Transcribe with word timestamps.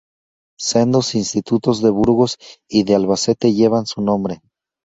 Sendos 0.57 1.13
institutos 1.13 1.79
de 1.79 1.91
Burgos 1.91 2.39
y 2.67 2.85
de 2.85 2.95
Albacete 2.95 3.53
llevan 3.53 3.85
su 3.85 4.01
nombre. 4.01 4.41